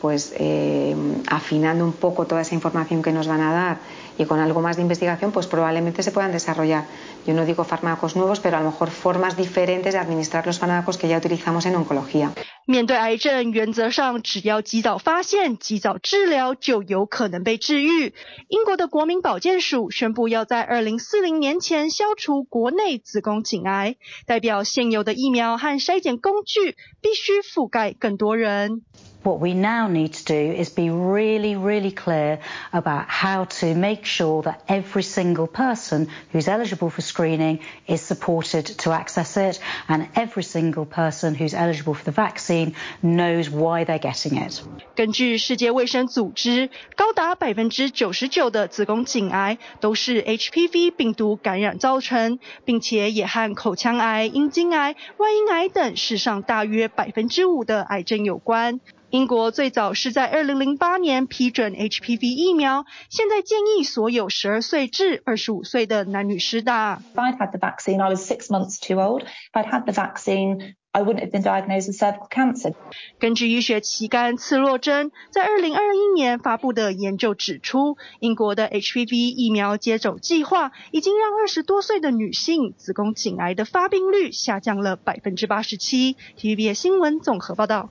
[0.00, 0.96] pues eh,
[1.28, 3.78] afinando un poco toda esa información que nos van a dar
[4.18, 6.84] y con algo más de investigación, pues probablemente se puedan desarrollar,
[7.24, 10.98] yo no digo fármacos nuevos, pero a lo mejor formas diferentes de administrar los fármacos
[10.98, 12.32] que ya utilizamos en oncología.
[12.66, 18.12] 面对癌症，原则上只要及早发现、及早治疗，就有可能被治愈。
[18.48, 23.96] 英国的国民保健署宣布，要在二零四零年前消除国内子宫颈癌，
[24.26, 28.82] 代表现有的疫苗和筛检工具必须覆盖更多人。
[29.24, 32.40] What we now need to do is be really, really clear
[32.72, 38.66] about how to make sure that every single person who's eligible for screening is supported
[38.78, 44.00] to access it, and every single person who's eligible for the vaccine knows why they're
[44.00, 44.60] getting it.
[44.96, 58.80] 根据世界卫生组织，高达百分之九十九的子宫颈癌都是 HPV 病毒感染造成，并且也和口腔癌、阴茎癌、外阴癌等世上大约百分之五的癌症有关。
[59.09, 67.01] 英国最早是在2008年批准 HPV 疫苗，现在建议所有12岁至25岁的男女施打。
[67.15, 69.23] If I'd had the vaccine, I was six months too old.
[69.23, 72.73] If I'd had the vaccine, I wouldn't have been diagnosed with cervical cancer.
[73.17, 86.17] 根据医学期刊《刺络针》在二零二一年发布的研究指出，英国的 HPV 疫苗接种计划已经让二十多岁的女性子宫颈癌的发病率下降了百分之八十七。
[86.37, 87.89] TVBS 新闻综合报道。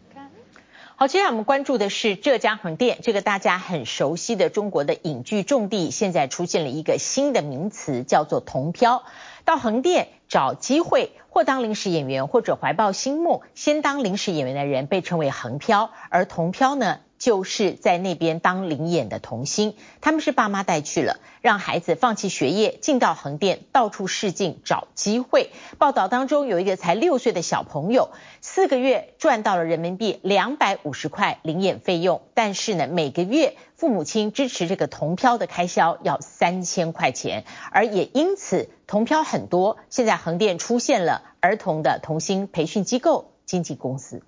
[0.98, 9.04] 好，接下来我们关注的是浙江横店，这个大家很熟悉的中国的影剧重地，现在出现了一个新的名词，叫做“同漂”。
[9.44, 17.00] 到横店找机会，或当临时演员，或者怀抱新梦，先当临时演员的人被称为横漂，而同漂呢？
[17.18, 25.50] 就是在那边当临演的童星，他们是爸妈带去了，让孩子放弃学业，进到横店到处试镜找机会。
[25.78, 28.10] 报道当中有一个才六岁的小朋友，
[28.42, 39.78] 四个月赚到了人民币两百五十块临演费用，但是呢，每个月父母亲支持这个同漂的开销要三千块钱，而也因此同漂很多。
[39.88, 44.22] 现在横店出现了儿童的童星培训机构经纪公司。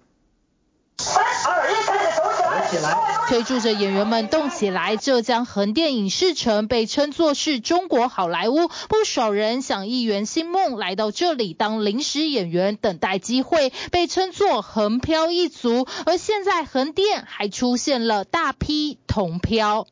[3.29, 4.97] 推助着演员们动起来。
[4.97, 15.87] 浙江横店影视城被称作是中国好莱坞，不少人想一圆心梦，来到这里当临时演员，等待机会，被称作横漂一族。
[16.05, 19.87] 而现在横店还出现了大批同漂。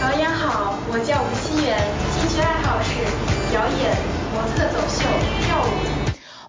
[0.00, 1.78] 导演好，我叫吴希元，
[2.18, 2.94] 兴趣爱好是
[3.52, 3.96] 表演、
[4.34, 5.04] 模特走秀、
[5.46, 5.97] 跳舞。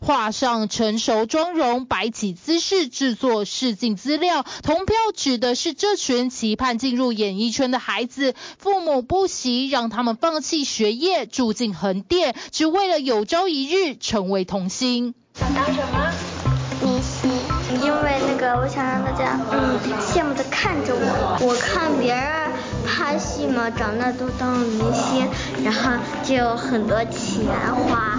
[0.10, 4.44] 画上成熟妆容，摆起姿势，制作试镜资料。
[4.64, 15.14] 同票指的是这群期盼进入演艺圈的孩子，父母不惜让他们放弃学业，住进横店，只为了有朝一日成为童星。
[15.36, 16.12] 想当什么？
[16.82, 17.30] 明星，
[17.84, 21.38] 因为那个我想让大家嗯羡慕的看着我。
[21.46, 22.52] 我看别人
[22.84, 25.30] 拍戏嘛，长大都当了明星，
[25.64, 25.92] 然后
[26.24, 27.46] 就有很多钱
[27.88, 28.18] 花。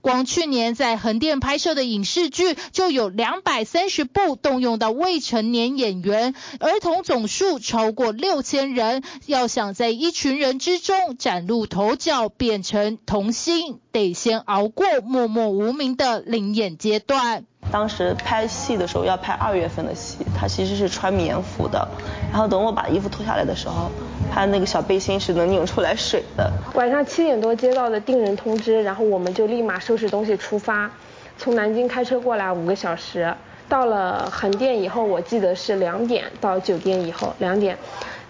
[0.00, 9.02] 光去年在横店拍摄的影视剧就有两百三十部，动用到未成年演员，儿童总数超过六千人。
[9.26, 17.44] 要想在一群人之中崭露头角，变成童星，得先熬过默默无名的灵演阶段。
[17.70, 21.86] 当时拍戏的时候要拍二月份的戏，他其实是穿棉服的，
[22.30, 23.90] 然后等我把衣服脱下来的时候，
[24.32, 26.50] 他那个小背心是能拧出来水的。
[26.74, 30.90] 晚上七点多接到的定人通知，然后我们就立马收拾东西出发，
[31.36, 33.34] 从南京开车过来五个小时，
[33.68, 37.76] 到了横店以后，我记得是两点到酒店以后两点，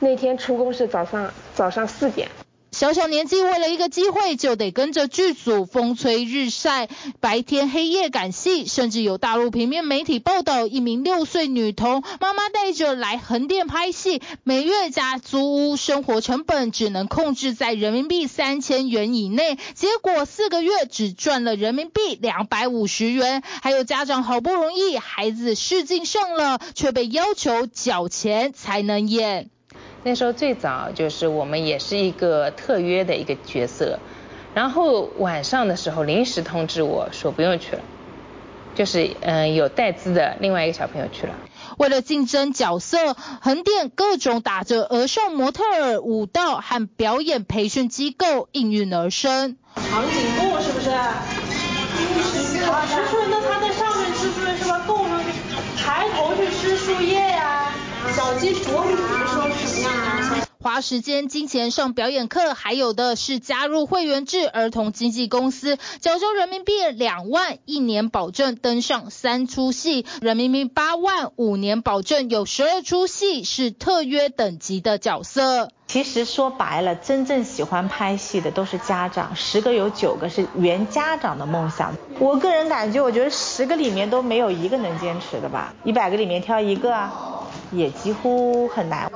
[0.01, 2.29] 那天出工是早上早上四点。
[2.79, 23.43] 小小年纪，为了一个机会，就得跟着剧组风吹日晒，白天黑夜赶戏，甚至有大陆平面媒体报道，一名六岁女童妈妈带着来横店拍戏，每月加租屋，生活成本只能控制在人民币三千元以内，结果四个月只赚了人民币两百五十元。
[23.61, 29.51] 还有家长好不容易孩子试镜上了，却被要求缴钱才能演。
[30.09, 33.99] 那时候最早就是我们也是一个特约的一个角色，
[34.55, 37.83] 然后晚上的时候临时通知我说不用去了，
[38.75, 41.35] 就是嗯有带资的另外一个小朋友去了。
[41.77, 49.59] 为了竞争角色，横店各种打着儿少模特儿、舞蹈和表演培训机构应运而生。
[49.75, 50.89] 长颈鹿是不是？
[50.89, 51.21] 啊，
[52.89, 55.27] 吃树，那它在上面吃树叶是不是够上去？
[55.77, 57.75] 抬头去吃树叶呀？
[58.17, 58.97] 小鸡啄米？
[60.61, 75.71] 花时间金钱上表演课，还有的是加入会员制儿童经纪公司，缴交人民币两万，一年保证登上三出戏；人民币八万，五年保证有十二出戏是特约等级的角色。
[75.87, 81.95] 其实说白了，真正喜欢拍戏的都是家长，十个有九个是原家长的梦想。
[82.19, 89.09] 我个人感觉，我觉得十个里面都没有一个能坚持的吧，一百个里面挑一个啊，也几乎很难。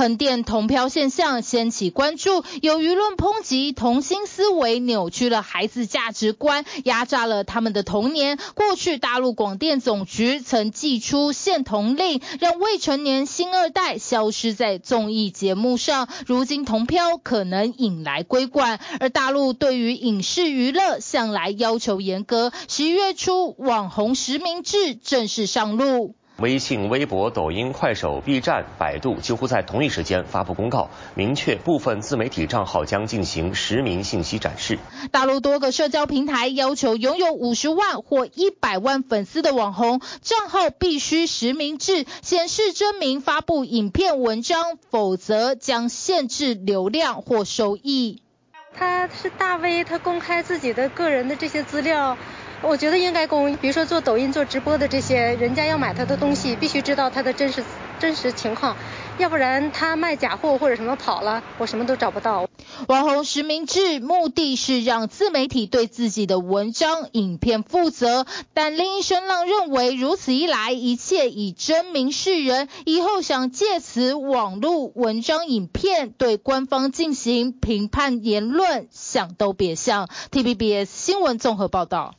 [0.00, 8.38] 横店同漂现象掀起关注，有舆论抨击童心思维扭曲了孩子价值观，压榨了他们的童年。
[8.54, 16.08] 过去大陆广电总局曾祭出限童令，让未成年星二代消失在综艺节目上。
[16.26, 22.52] 如今同漂可能引来规管，而大陆对于影视娱乐向来要求严格。
[22.68, 26.14] 十一月初，网红实名制正式上路。
[26.40, 34.78] 微信、微博、抖音、快手、B 站、百度几乎在同一时间发布公告，明确部分自媒体账号将进行实名信息展示。
[35.10, 48.22] 大陆多个社交平台要求拥有五十万或一百万粉丝的网红账号必须实名制，显示真名发布影片、文章，否则将限制流量或收益。
[48.72, 52.16] 他是大 V，他公开自己的个人的这些资料。
[52.62, 57.64] 我觉得应该公，比如说做抖音、做直播的这些，人家要买他的东西，必须知道他的真实
[57.98, 58.76] 真实情况，
[59.18, 62.46] 要不然他卖假货或者什么跑了，我什么都找不到。
[62.86, 80.08] 网红实名制目的是让自媒体对自己的文章、影片负责，但另一声浪认为，如此一来，一切以真名示人，以后想借此网络文章、影片对官方进行评判言论，想都别想。
[80.30, 82.14] TVBS 新闻综合报道。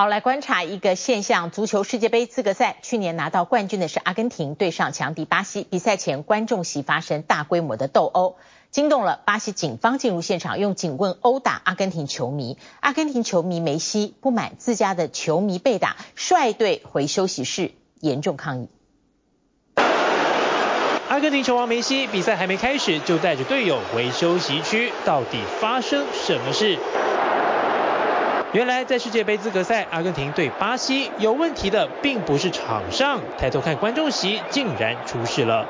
[0.00, 5.66] 好，来观察一个现象：足球世界杯资格赛，去年拿到冠军的是阿根廷对上强敌巴西。
[5.68, 8.36] 比赛前，观众席发生大规模的斗殴，
[8.70, 12.58] 惊动了巴西警方进入现场，用警棍殴打阿根廷球迷。
[12.78, 18.68] 阿根廷球迷梅西不满自家的球迷被打，率队回休息室严重抗议。
[21.08, 26.78] 阿根廷球王梅西比赛还没开始，就带着队友回休息区，到底发生什么事？
[28.52, 35.66] 原来在世界杯资格赛，阿根廷对巴西有问题的，并不是场上，抬头看观众席，竟然出事了。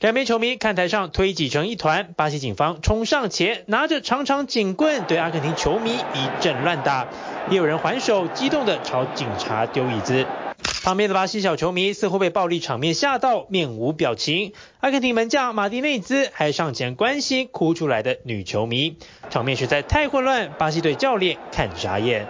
[0.00, 7.06] 两边球迷看台上推挤成一团，巴西警方冲上前，拿着长长警棍对阿根廷球迷一阵乱打，
[7.48, 10.26] 也有人还手，激动的朝警察丢椅子。
[10.82, 14.54] 旁边的巴西小球迷似乎被暴力场面吓到，面无表情。
[14.80, 18.96] 阿根廷门将马蒂内兹还上前关心哭出来的女球迷，
[19.28, 22.26] 场面实在太混乱，巴西队教练看傻眼。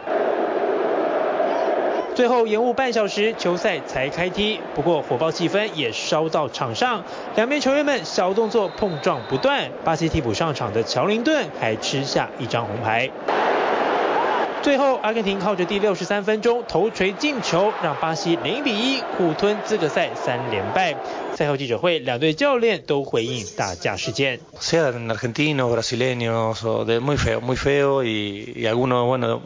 [2.17, 4.59] 最后延误半小时，球赛才开踢。
[4.75, 7.05] 不过火爆气氛也烧到场上，
[7.37, 13.09] 两边球员们小动作碰撞不断，巴西替补上场的乔林顿还吃下一张红牌。
[14.63, 20.95] 最后，阿根廷靠着第六十三分钟头锤进球，让巴西零比一苦吞资格赛三连败。
[21.35, 24.39] 赛后记者会，两队教练都回应打架事件。
[24.61, 26.63] Sean argentinos, brasileños,
[27.01, 29.41] muy feo, muy feo y, y algunos bueno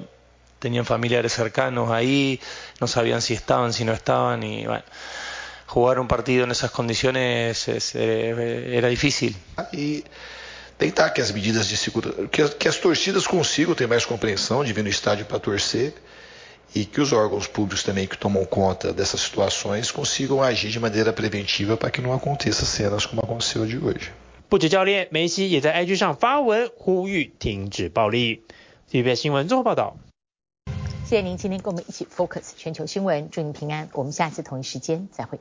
[0.58, 2.40] tenían familiares cercanos ahí,
[2.80, 4.82] no sabían si estaban, si no estaban y bueno.
[5.66, 9.34] Jugar un partido en esas condiciones es, eh, era difícil.
[10.78, 14.72] tentar que as medidas de segurança, que, que as torcidas consigam ter mais compreensão de
[14.72, 15.94] vir no estádio para torcer
[16.74, 21.12] e que os órgãos públicos também que tomam conta dessas situações consigam agir de maneira
[21.12, 24.12] preventiva para que não aconteça cenas como aconteceu de hoje.
[24.48, 28.42] 不止教练，梅西也在 IG 上发文呼吁停止暴力。
[28.90, 29.96] TVB 新闻综合报道。
[31.04, 33.88] 谢谢您今天跟我们一起 focus 全球新闻，祝您平安。
[33.92, 35.38] 我们下次同一时间再会。